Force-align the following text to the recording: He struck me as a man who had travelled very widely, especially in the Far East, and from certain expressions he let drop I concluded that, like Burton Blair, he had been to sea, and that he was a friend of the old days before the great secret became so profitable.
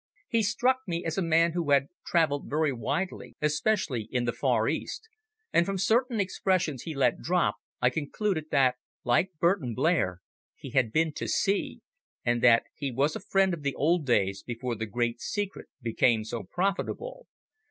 He 0.27 0.41
struck 0.41 0.77
me 0.87 1.05
as 1.05 1.19
a 1.19 1.21
man 1.21 1.51
who 1.51 1.69
had 1.69 1.89
travelled 2.07 2.49
very 2.49 2.73
widely, 2.73 3.35
especially 3.39 4.09
in 4.09 4.25
the 4.25 4.33
Far 4.33 4.67
East, 4.67 5.07
and 5.53 5.63
from 5.63 5.77
certain 5.77 6.19
expressions 6.19 6.81
he 6.81 6.95
let 6.95 7.19
drop 7.21 7.57
I 7.83 7.91
concluded 7.91 8.45
that, 8.49 8.77
like 9.03 9.29
Burton 9.39 9.75
Blair, 9.75 10.21
he 10.55 10.71
had 10.71 10.91
been 10.91 11.13
to 11.13 11.27
sea, 11.27 11.81
and 12.25 12.41
that 12.43 12.63
he 12.73 12.89
was 12.91 13.15
a 13.15 13.19
friend 13.19 13.53
of 13.53 13.61
the 13.61 13.75
old 13.75 14.07
days 14.07 14.41
before 14.41 14.73
the 14.73 14.87
great 14.87 15.21
secret 15.21 15.67
became 15.83 16.23
so 16.25 16.41
profitable. 16.45 17.27